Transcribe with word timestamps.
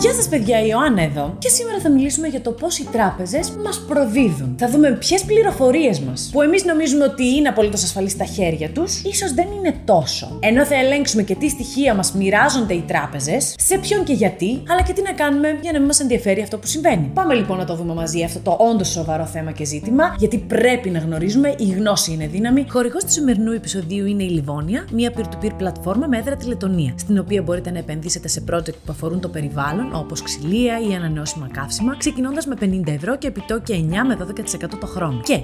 Γεια 0.00 0.12
σας, 0.12 0.28
παιδιά, 0.28 0.62
η 0.62 0.66
Ιωάννα 0.70 1.02
εδώ. 1.02 1.34
Και 1.38 1.48
σήμερα 1.48 1.80
θα 1.80 1.90
μιλήσουμε 1.90 2.28
για 2.28 2.40
το 2.40 2.50
πώς 2.50 2.78
οι 2.78 2.88
τράπεζες 2.92 3.50
μας 3.64 3.84
προδίδουν. 3.88 4.54
Θα 4.58 4.68
δούμε 4.70 4.90
ποιες 4.90 5.24
πληροφορίες 5.24 6.00
μας, 6.00 6.28
που 6.32 6.42
εμείς 6.42 6.64
νομίζουμε 6.64 7.04
ότι 7.04 7.24
είναι 7.24 7.48
απολύτως 7.48 7.82
ασφαλείς 7.82 8.12
στα 8.12 8.24
χέρια 8.24 8.70
τους, 8.70 9.02
ίσως 9.02 9.34
δεν 9.34 9.46
είναι 9.56 9.74
τόσο. 9.84 10.38
Ενώ 10.40 10.64
θα 10.64 10.74
ελέγξουμε 10.74 11.22
και 11.22 11.34
τι 11.34 11.48
στοιχεία 11.48 11.94
μας 11.94 12.12
μοιράζονται 12.12 12.74
οι 12.74 12.84
τράπεζες, 12.86 13.54
σε 13.58 13.78
ποιον 13.78 14.04
και 14.04 14.12
γιατί, 14.12 14.62
αλλά 14.68 14.82
και 14.82 14.92
τι 14.92 15.02
να 15.02 15.12
κάνουμε 15.12 15.58
για 15.62 15.72
να 15.72 15.78
μην 15.78 15.86
μας 15.86 16.00
ενδιαφέρει 16.00 16.42
αυτό 16.42 16.58
που 16.58 16.66
συμβαίνει. 16.66 17.10
Πάμε 17.14 17.34
λοιπόν 17.34 17.58
να 17.58 17.64
το 17.64 17.76
δούμε 17.76 17.94
μαζί 17.94 18.22
αυτό 18.22 18.38
το 18.38 18.56
όντως 18.70 18.88
σοβαρό 18.88 19.24
θέμα 19.26 19.52
και 19.52 19.64
ζήτημα, 19.64 20.14
γιατί 20.18 20.38
πρέπει 20.38 20.90
να 20.90 20.98
γνωρίζουμε 20.98 21.54
η 21.58 21.64
γνώση 21.64 22.12
είναι 22.12 22.26
δύναμη. 22.26 22.66
Χορηγός 22.68 23.04
του 23.04 23.12
σημερινού 23.12 23.52
επεισοδίου 23.52 24.06
είναι 24.06 24.22
η 24.22 24.28
Λιβόνια, 24.28 24.86
μια 24.92 25.12
peer-to-peer 25.16 25.52
πλατφόρμα 25.56 26.06
με 26.06 26.18
έδρα 26.18 26.36
τη 26.36 26.46
Λετωνία, 26.46 26.94
στην 26.98 27.18
οποία 27.18 27.42
μπορείτε 27.42 27.70
να 27.70 27.78
επενδύσετε 27.78 28.28
σε 28.28 28.42
project 28.50 28.74
που 28.84 28.90
αφορούν 28.90 29.20
το 29.20 29.28
περιβάλλον, 29.28 29.86
όπως 29.92 30.22
ξυλία 30.22 30.80
ή 30.90 30.94
ανανεώσιμα 30.94 31.48
καύσιμα, 31.52 31.96
ξεκινώντας 31.96 32.46
με 32.46 32.54
50 32.60 32.92
ευρώ 32.92 33.16
και 33.16 33.26
επιτόκια 33.26 33.76
9 33.76 34.06
με 34.06 34.14
12% 34.14 34.78
το 34.80 34.86
χρόνο. 34.86 35.20
Και 35.24 35.40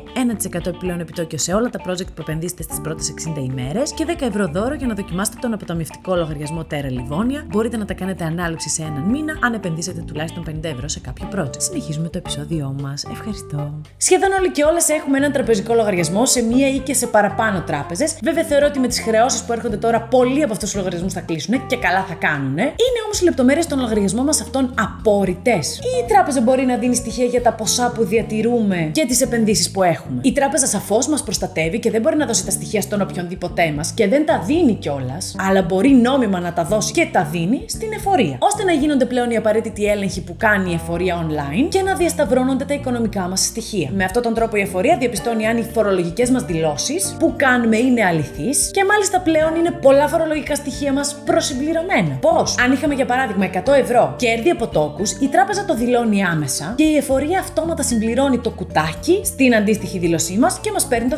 1% 0.54 0.66
επιπλέον 0.66 1.00
επιτόκιο 1.00 1.38
σε 1.38 1.52
όλα 1.54 1.70
τα 1.70 1.80
project 1.86 2.06
που 2.14 2.20
επενδύσετε 2.20 2.62
στις 2.62 2.80
πρώτες 2.80 3.14
60 3.36 3.38
ημέρες 3.38 3.92
και 3.92 4.04
10 4.08 4.26
ευρώ 4.26 4.46
δώρο 4.46 4.74
για 4.74 4.86
να 4.86 4.94
δοκιμάσετε 4.94 5.36
τον 5.40 5.52
αποταμιευτικό 5.52 6.14
λογαριασμό 6.16 6.66
Terra 6.70 6.90
Livonia. 6.98 7.44
Μπορείτε 7.46 7.76
να 7.76 7.84
τα 7.84 7.94
κάνετε 7.94 8.24
ανάληψη 8.24 8.68
σε 8.68 8.82
έναν 8.82 9.02
μήνα 9.02 9.38
αν 9.40 9.54
επενδύσετε 9.54 10.00
τουλάχιστον 10.00 10.44
50 10.48 10.52
ευρώ 10.62 10.88
σε 10.88 11.00
κάποιο 11.00 11.28
project. 11.34 11.60
Συνεχίζουμε 11.60 12.08
το 12.08 12.18
επεισόδιό 12.18 12.74
μας. 12.82 13.04
Ευχαριστώ. 13.10 13.80
Σχεδόν 13.96 14.32
όλοι 14.32 14.50
και 14.50 14.64
όλες 14.64 14.88
έχουμε 14.88 15.16
έναν 15.16 15.32
τραπεζικό 15.32 15.74
λογαριασμό 15.74 16.26
σε 16.26 16.42
μία 16.42 16.68
ή 16.68 16.78
και 16.78 16.94
σε 16.94 17.06
παραπάνω 17.06 17.62
τράπεζες. 17.62 18.18
Βέβαια 18.22 18.44
θεωρώ 18.44 18.66
ότι 18.66 18.78
με 18.78 18.86
τις 18.86 19.00
χρεώσεις 19.00 19.42
που 19.42 19.52
έρχονται 19.52 19.76
τώρα 19.76 20.00
πολλοί 20.00 20.42
από 20.42 20.52
αυτούς 20.52 20.68
τους 20.68 20.78
λογαριασμούς 20.78 21.12
θα 21.12 21.20
κλείσουν 21.20 21.66
και 21.66 21.76
καλά 21.76 22.04
θα 22.04 22.14
κάνουν. 22.14 22.58
Είναι 22.58 23.00
όμως 23.04 23.20
οι 23.20 23.24
λεπτομέρειες 23.24 23.66
των 23.66 23.80
λογαριασμών 23.80 24.24
μας 24.24 24.33
αυτών 24.40 24.74
απόρριτες. 24.78 25.78
Ή 25.78 26.04
η 26.04 26.08
τράπεζα 26.08 26.40
μπορεί 26.40 26.64
να 26.64 26.76
δίνει 26.76 26.94
στοιχεία 26.94 27.24
για 27.24 27.42
τα 27.42 27.52
ποσά 27.52 27.92
που 27.94 28.04
διατηρούμε 28.04 28.90
και 28.92 29.06
τις 29.06 29.20
επενδύσεις 29.20 29.70
που 29.70 29.82
έχουμε. 29.82 30.20
Η 30.22 30.32
τράπεζα 30.32 30.66
σαφώς 30.66 31.08
μας 31.08 31.22
προστατεύει 31.22 31.78
και 31.78 31.90
δεν 31.90 32.00
μπορεί 32.00 32.16
να 32.16 32.26
δώσει 32.26 32.44
τα 32.44 32.50
στοιχεία 32.50 32.80
στον 32.80 33.00
οποιονδήποτε 33.00 33.72
μας 33.76 33.92
και 33.92 34.08
δεν 34.08 34.26
τα 34.26 34.42
δίνει 34.46 34.74
κιόλας, 34.74 35.34
αλλά 35.48 35.62
μπορεί 35.62 35.88
νόμιμα 35.90 36.40
να 36.40 36.52
τα 36.52 36.64
δώσει 36.64 36.92
και 36.92 37.08
τα 37.12 37.28
δίνει 37.32 37.64
στην 37.66 37.92
εφορία. 37.92 38.36
ώστε 38.40 38.64
να 38.64 38.72
γίνονται 38.72 39.04
πλέον 39.04 39.30
οι 39.30 39.36
απαραίτητοι 39.36 39.84
έλεγχοι 39.84 40.20
που 40.20 40.34
κάνει 40.36 40.70
η 40.70 40.74
εφορία 40.74 41.26
online 41.26 41.68
και 41.68 41.82
να 41.82 41.94
διασταυρώνονται 41.94 42.64
τα 42.64 42.74
οικονομικά 42.74 43.28
μας 43.28 43.40
στοιχεία. 43.40 43.90
Με 43.94 44.04
αυτόν 44.04 44.22
τον 44.22 44.34
τρόπο 44.34 44.56
η 44.56 44.60
εφορία 44.60 44.96
διαπιστώνει 44.96 45.46
αν 45.46 45.56
οι 45.56 45.66
φορολογικές 45.72 46.30
μας 46.30 46.42
δηλώσεις 46.42 47.16
που 47.18 47.34
κάνουμε 47.36 47.76
είναι 47.76 48.04
αληθείς 48.04 48.70
και 48.70 48.84
μάλιστα 48.84 49.20
πλέον 49.20 49.54
είναι 49.54 49.70
πολλά 49.70 50.08
φορολογικά 50.08 50.54
στοιχεία 50.54 50.92
μας 50.92 51.16
προσυμπληρωμένα. 51.24 52.18
Πώς, 52.20 52.54
αν 52.64 52.72
είχαμε 52.72 52.94
για 52.94 53.06
παράδειγμα 53.06 53.44
100 53.44 53.72
ευρώ 53.78 54.14
κέρδη 54.24 54.50
από 54.50 54.66
τόκους, 54.66 55.10
η 55.10 55.28
τράπεζα 55.28 55.64
το 55.64 55.74
δηλώνει 55.74 56.24
άμεσα 56.24 56.74
και 56.76 56.84
η 56.84 56.96
εφορία 56.96 57.38
αυτόματα 57.38 57.82
συμπληρώνει 57.82 58.38
το 58.38 58.50
κουτάκι 58.50 59.20
στην 59.24 59.54
αντίστοιχη 59.54 59.98
δήλωσή 59.98 60.38
μας 60.38 60.58
και 60.58 60.70
μας 60.72 60.86
παίρνει 60.86 61.08
το 61.08 61.16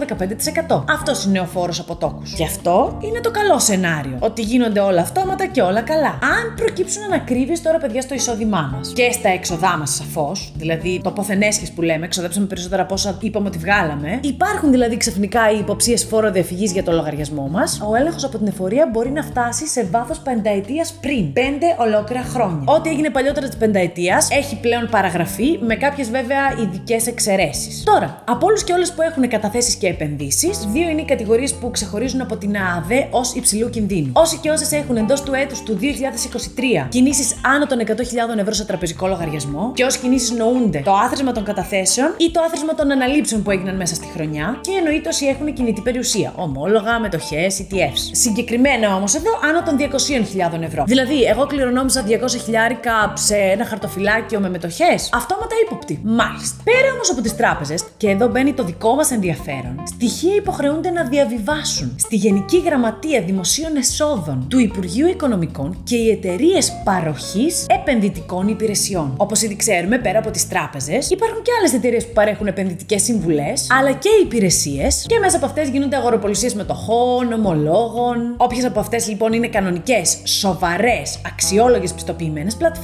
15%. 0.69 0.85
Αυτός 0.91 1.25
είναι 1.25 1.41
ο 1.41 1.45
φόρος 1.45 1.81
από 1.81 1.97
τόκους. 1.97 2.35
Και 2.35 2.45
αυτό 2.45 2.99
είναι 3.01 3.21
το 3.21 3.31
καλό 3.31 3.59
σενάριο. 3.59 4.17
Ότι 4.21 4.43
γίνονται 4.43 4.81
όλα 4.81 5.01
αυτόματα 5.01 5.47
και 5.47 5.63
όλα 5.63 5.81
καλά. 5.81 6.09
Αν 6.09 6.55
προκύψουν 6.57 7.03
ανακρίβειες 7.03 7.63
τώρα, 7.63 7.79
παιδιά, 7.79 8.01
στο 8.01 8.15
εισόδημά 8.15 8.71
μας 8.75 8.93
και 8.95 9.13
στα 9.13 9.29
έξοδά 9.29 9.77
μας, 9.77 9.95
σαφώς, 9.95 10.53
δηλαδή 10.57 11.01
το 11.05 11.11
ποθενέσχε 11.11 11.67
που 11.75 11.83
λέμε, 11.83 12.05
εξοδέψαμε 12.05 12.47
περισσότερα 12.47 12.83
από 12.83 12.95
όσα 12.95 13.19
είπαμε 13.21 13.49
ότι 13.49 13.59
βγάλαμε. 13.59 14.19
Υπάρχουν 14.23 14.71
δηλαδή 14.71 14.97
ξαφνικά 14.97 15.51
οι 15.51 15.59
υποψίες 15.59 16.05
φόρο 16.05 16.31
διαφυγής 16.31 16.73
για 16.73 16.83
το 16.83 16.93
λογαριασμό 16.93 17.49
μας. 17.49 17.81
Ο 17.91 17.95
έλεγχος 17.95 18.25
από 18.25 18.39
την 18.39 18.47
εφορία 18.47 18.89
μπορεί 18.93 19.11
να 19.11 19.23
φτάσει 19.23 19.67
σε 19.67 19.85
βάθος 19.85 20.19
πενταετίας 20.19 20.93
πριν. 21.01 21.33
Πέντε 21.33 21.67
ολόκληρα 21.79 22.23
χρόνια. 22.23 22.65
Ό,τι 22.65 22.96
έγινε 22.97 23.11
παλιότερα 23.11 23.47
της 23.49 23.57
πενταετίας 23.57 24.29
έχει 24.31 24.57
πλέον 24.57 24.89
παραγραφεί 24.91 25.59
με 25.67 25.75
κάποιες 25.75 26.11
βέβαια 26.11 26.55
ειδικές 26.61 27.07
εξαιρέσεις. 27.07 27.83
Τώρα, 27.85 28.23
από 28.25 28.47
όλους 28.47 28.65
και 28.65 28.73
όλες 28.73 28.93
που 28.93 29.03
έχουν 29.03 29.29
καταθέσεις 29.29 29.75
και 29.75 29.87
επενδύσεις, 29.87 30.59
δύο 30.73 30.89
είναι 30.89 31.01
οι 31.01 31.05
κατηγορίες 31.05 31.55
που 31.55 31.71
ξεχωρίζουν 31.71 32.21
από 32.21 32.37
την 32.37 32.57
ΑΑΔ 32.57 32.91
ως 33.11 33.35
υψηλού 33.35 33.71
κινδύνου. 33.71 34.11
Όσοι 34.13 34.37
και 34.39 34.51
όσες 34.51 34.73
έχουν 34.73 34.97
εντός 34.97 35.23
του 35.23 35.35
έτους 35.35 35.63
του 35.63 35.79
2023 35.81 36.87
κινήσεις 36.89 37.37
άνω 37.45 37.67
των 37.67 37.79
100.000 37.79 38.39
ευρώ 38.39 38.53
σε 38.53 38.65
τραπεζικό 38.65 39.07
λογαριασμό 39.07 39.73
και 39.75 39.85
ω 39.85 39.89
κινήσεις 40.01 40.31
νοούνται 40.31 40.81
το 40.85 40.93
άθροισμα 40.93 41.33
των 41.33 41.45
καταθέσεων 41.45 42.15
ή 42.17 42.31
το 42.31 42.41
άθροισμα 42.41 42.75
των 42.75 42.91
αναλήψεων 42.91 43.43
που 43.43 43.51
έγιναν 43.51 43.77
μέσα 43.77 43.95
στη 43.95 44.07
χρονιά 44.15 44.59
και 44.61 44.71
εννοείται 44.79 45.09
όσοι 45.09 45.27
έχουν 45.27 45.53
κινητή 45.53 45.81
περιουσία, 45.81 46.33
ομόλογα, 46.37 47.01
μετοχές, 47.01 47.61
ETFs. 47.63 48.03
Συγκεκριμένα 48.13 48.95
όμως 48.95 49.15
εδώ 49.15 49.31
άνω 49.49 49.63
των 49.63 49.77
200.000 49.79 50.63
ευρώ. 50.63 50.85
Δηλαδή, 50.87 51.23
εγώ 51.23 51.47
κληρονόμησα 51.47 52.05
200 52.07 52.09
χιλιάρικα 52.45 52.86
σε 53.15 53.37
ένα 53.37 53.65
χαρτοφυλάκιο 53.65 54.41
με 54.41 54.49
μετοχές. 54.51 55.11
Αυτόματα 55.13 55.55
ύποπτη. 55.65 56.01
Μάλιστα. 56.03 56.57
Πέρα 56.65 56.93
όμως 56.95 57.11
από 57.11 57.21
τις 57.21 57.37
τράπεζες, 57.37 57.85
και 57.97 58.09
εδώ 58.11 58.29
μπαίνει 58.29 58.53
το 58.53 58.65
δικό 58.65 58.95
μας 58.95 59.11
ενδιαφέρον, 59.11 59.83
στοιχεία 59.85 60.35
υποχρεούνται 60.35 60.91
να 60.91 61.05
διαβιβάσουν 61.05 61.95
στη 61.99 62.17
Γενική 62.17 62.59
Γραμματεία 62.59 63.21
Δημοσίων 63.23 63.77
Εσόδων 63.77 64.47
του 64.49 64.59
Υπουργείου 64.59 65.09
Οικονομικών 65.09 65.81
και 65.85 65.97
οι 65.97 66.11
εταιρείες 66.11 66.73
παροχής 66.85 67.67
επενδυτικών 67.69 68.49
υπηρεσιών. 68.49 69.15
Όπως 69.17 69.43
ήδη 69.43 69.57
ξέρουμε, 69.57 69.99
πέρα 69.99 70.19
από 70.19 70.31
τις 70.31 70.49
τράπεζες, 70.49 71.11
υπάρχουν 71.11 71.43
και 71.43 71.51
άλλες 71.59 71.73
εταιρείες 71.73 72.07
που 72.07 72.13
παρέχουν 72.13 72.47
επενδυτικές 72.47 73.03
συμβουλές, 73.03 73.67
αλλά 73.79 73.93
και 73.93 74.09
υπηρεσίες, 74.23 75.05
και 75.09 75.19
μέσα 75.19 75.37
από 75.37 75.47
αυτές 75.47 75.69
γίνονται 75.69 75.97
αγοροπολισίες 75.97 76.55
μετοχών, 76.55 77.33
ομολόγων. 77.33 78.35
Όποιες 78.37 78.65
από 78.65 78.81
αυτές 78.81 79.09
λοιπόν 79.09 79.33
είναι 79.33 79.49
κανονικές, 79.49 80.19
σοβαρές, 80.25 81.19
αξιόλογες 81.27 81.93
πιστοποιημένες 81.93 82.55
πλατφόρμες 82.55 82.75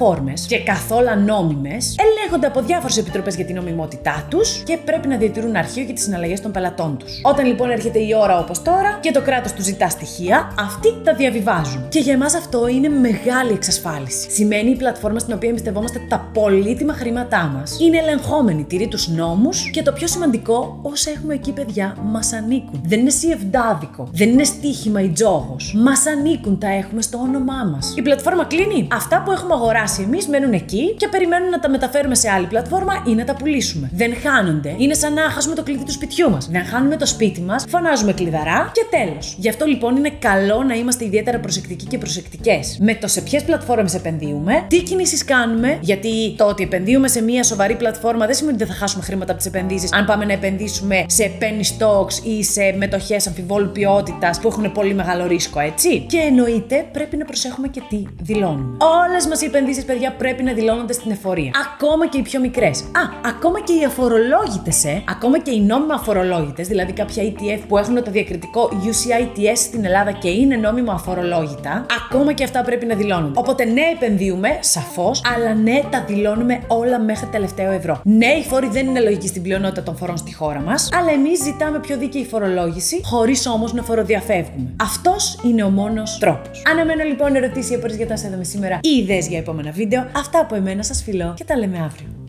και 0.47 0.63
καθόλου 0.63 1.09
νόμιμε, 1.27 1.69
ελέγχονται 1.69 2.47
από 2.47 2.61
διάφορες 2.63 2.97
επιτροπές 2.97 3.35
για 3.37 3.45
την 3.45 3.55
νομιμότητά 3.55 4.27
τους 4.31 4.63
και 4.65 4.79
πρέπει 4.85 5.09
να 5.09 5.17
διατηρούν 5.17 5.57
αρχείο 5.57 5.83
για 5.83 5.95
τις 5.95 6.03
συναλλαγές 6.03 6.41
των 6.41 6.53
πελατών 6.53 6.97
τους. 6.99 7.21
Όταν 7.23 7.47
λοιπόν 7.47 7.71
έρχεται 7.71 7.99
η 7.99 8.15
ώρα 8.23 8.39
όπως 8.39 8.63
τώρα 8.63 8.99
και 9.01 9.11
το 9.11 9.21
κράτος 9.21 9.53
του 9.53 9.63
ζητά 9.63 9.89
στοιχεία, 9.89 10.55
αυτοί 10.59 10.89
τα 11.05 11.15
διαβιβάζουν. 11.15 11.89
Και 11.89 11.99
για 11.99 12.13
εμάς 12.13 12.35
αυτό 12.35 12.69
είναι 12.69 12.89
μεγάλη 12.89 13.53
εξασφάλιση. 13.53 14.31
Σημαίνει 14.31 14.71
η 14.71 14.77
πλατφόρμα 14.77 15.19
στην 15.19 15.35
οποία 15.35 15.49
εμπιστευόμαστε 15.49 15.99
τα 16.09 16.31
πολύτιμα 16.33 16.93
χρήματά 16.93 17.53
μας 17.57 17.77
είναι 17.81 17.99
ελεγχόμενη, 17.99 18.65
τηρεί 18.65 18.89
τους 18.89 19.09
νόμους 19.09 19.71
και 19.71 19.83
το 19.83 19.93
πιο 19.93 20.07
σημαντικό, 20.07 20.79
όσα 20.83 21.11
έχουμε 21.11 21.35
εκεί, 21.35 21.53
παιδιά, 21.53 21.97
μας 22.03 22.33
ανήκουν. 22.33 22.81
Δεν 22.85 23.01
είναι 23.01 23.11
σιευδάδικο, 23.11 24.09
δεν 24.13 24.29
είναι 24.29 24.45
στοίχημα 24.45 25.01
ή 25.01 25.09
τζόγος. 25.09 25.75
Μας 25.77 26.07
ανήκουν, 26.07 26.59
τα 26.59 26.69
έχουμε 26.69 27.03
στο 27.03 27.19
όνομά 27.19 27.71
μας. 27.73 27.95
Η 27.97 28.03
πλατφόρμα 28.03 28.45
κλείνει. 28.45 28.89
Αυτά 28.93 29.23
που 29.25 29.31
έχουμε 29.31 29.55
αγοράσει 29.55 29.82
εμείς 29.99 30.27
μένουν 30.27 30.53
εκεί 30.53 30.95
και 30.95 31.09
περιμένουν 31.09 31.49
να 31.49 31.59
τα 31.59 31.69
μεταφέρουμε 31.69 32.15
σε 32.15 32.31
άλλη 32.31 32.47
πλατφόρμα 32.47 33.03
ή 33.07 33.15
να 33.15 33.25
τα 33.25 33.35
πουλήσουμε. 33.35 33.91
Δεν 33.95 34.15
χάνονται. 34.23 34.75
Είναι 34.79 34.95
σαν 34.95 35.13
να 35.13 35.23
χάσουμε 35.23 35.55
το 35.55 35.63
κλειδί 35.63 35.85
του 35.85 35.93
σπιτιού 35.93 36.31
μας. 36.31 36.49
Δεν 36.51 36.65
χάνουμε 36.65 36.97
το 36.97 37.07
σπίτι 37.07 37.41
μας, 37.41 37.65
φωνάζουμε 37.69 38.13
κλειδαρά 38.13 38.71
και 38.75 38.85
τέλος. 38.91 39.37
Γι' 39.39 39.49
αυτό 39.49 39.65
λοιπόν 39.65 39.97
είναι 39.97 40.11
καλό 40.19 40.63
να 40.63 40.75
είμαστε 40.75 41.05
ιδιαίτερα 41.05 41.39
προσεκτικοί 41.39 41.87
και 41.87 41.99
προσεκτικές 41.99 42.79
με 42.81 42.95
το 42.95 43.07
σε 43.07 43.21
ποιες 43.21 43.43
πλατφόρμες 43.45 43.95
επενδύουμε, 43.95 44.65
τι 44.69 44.83
κινήσεις 44.83 45.25
κάνουμε, 45.25 45.79
γιατί 45.81 46.35
το 46.37 46.45
ότι 46.45 46.63
επενδύουμε 46.63 47.09
σε 47.09 47.23
μια 47.23 47.43
σοβαρή 47.43 47.75
πλατφόρμα 47.75 48.27
δεν 48.27 48.35
σημαίνει 48.35 48.57
ότι 48.57 48.65
δεν 48.65 48.75
θα 48.75 48.81
χάσουμε 48.81 49.05
χρήματα 49.05 49.33
από 49.33 49.41
τις 49.41 49.51
επενδύσεις 49.51 49.93
αν 49.93 50.05
πάμε 50.05 50.25
να 50.25 50.33
επενδύσουμε 50.33 51.05
σε 51.07 51.31
penny 51.41 51.65
stocks 51.79 52.25
ή 52.25 52.45
σε 52.45 52.75
μετοχές 52.77 53.27
αμφιβόλου 53.27 53.71
ποιότητας 53.73 54.41
που 54.41 54.49
έχουν 54.49 54.73
πολύ 54.73 54.95
μεγάλο 54.95 55.27
ρίσκο, 55.27 55.61
έτσι. 55.61 56.01
Και 56.01 56.19
εννοείται 56.19 56.87
πρέπει 56.93 57.17
να 57.17 57.25
προσέχουμε 57.25 57.69
και 57.69 57.83
τι 57.89 58.03
δηλώνουμε. 58.23 58.77
Όλες 58.79 59.27
μας 59.27 59.41
οι 59.41 59.49
επενδύσεις, 59.63 59.91
παιδιά, 59.91 60.13
πρέπει 60.13 60.43
να 60.43 60.53
δηλώνονται 60.53 60.93
στην 60.93 61.11
εφορία. 61.11 61.51
Ακόμα 61.73 62.09
και 62.09 62.19
οι 62.19 62.23
πιο 62.23 62.41
μικρές. 62.41 62.81
Α, 62.81 63.03
ακόμα 63.27 63.61
και 63.61 63.73
οι 63.73 63.85
αφορολόγητες, 63.85 64.85
ε. 64.85 65.03
Ακόμα 65.09 65.39
και 65.39 65.51
οι 65.51 65.61
νόμιμα 65.61 65.95
αφορολόγητες, 65.95 66.69
δηλαδή 66.69 66.93
κάποια 66.93 67.23
ETF 67.23 67.61
που 67.69 67.79
έχουν 67.79 67.95
το 67.95 68.11
διακριτικό 68.11 68.71
UCITS 68.73 69.57
στην 69.57 69.85
Ελλάδα 69.85 70.13
και 70.13 70.29
είναι 70.29 70.57
νόμιμα 70.57 70.93
αφορολόγητα, 70.93 71.87
ακόμα 72.05 72.33
και 72.33 72.45
αυτά 72.45 72.63
πρέπει 72.63 72.87
να 72.87 72.95
δηλώνονται. 72.95 73.39
Οπότε 73.39 73.65
ναι, 73.65 73.83
επενδύουμε, 73.95 74.49
σαφώς, 74.61 75.23
αλλά 75.37 75.55
ναι, 75.55 75.83
τα 75.91 76.05
δηλώνουμε 76.07 76.61
όλα 76.67 77.01
μέχρι 77.01 77.27
τελευταίο 77.27 77.71
ευρώ. 77.71 78.01
Ναι, 78.05 78.27
οι 78.27 78.43
φόροι 78.43 78.69
δεν 78.69 78.87
είναι 78.87 79.01
λογικοί 79.01 79.27
στην 79.27 79.43
πλειονότητα 79.43 79.83
των 79.83 79.97
φορών 79.97 80.17
στη 80.17 80.35
χώρα 80.35 80.61
μας, 80.61 80.89
αλλά 80.99 81.11
εμείς 81.11 81.43
ζητάμε 81.43 81.79
πιο 81.81 81.97
δίκαιη 81.97 82.25
φορολόγηση, 82.25 83.01
χωρίς 83.05 83.47
όμως 83.47 83.73
να 83.73 83.83
φοροδιαφεύγουμε. 83.83 84.75
Αυτός 84.81 85.39
είναι 85.45 85.63
ο 85.63 85.69
μόνος 85.69 86.19
τρόπος. 86.19 86.63
Αναμένω 86.73 87.03
λοιπόν 87.05 87.35
ερωτήσεις 87.35 87.71
ή 87.71 87.75
απορίες 87.75 87.97
για 87.97 88.07
τα 88.07 88.15
εδώ 88.27 88.45
σήμερα 88.45 88.79
ή 88.83 88.89
ιδέες 88.89 89.27
για 89.29 89.39
επόμενα 89.53 89.73
βίντεο. 89.77 90.07
Αυτά 90.17 90.41
από 90.41 90.55
εμένα 90.55 90.83
σας 90.83 91.03
φιλώ 91.03 91.35
και 91.37 91.45
τα 91.45 91.57
λέμε 91.57 91.79
αύριο. 91.79 92.22